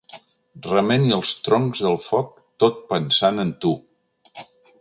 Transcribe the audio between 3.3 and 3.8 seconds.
en tu.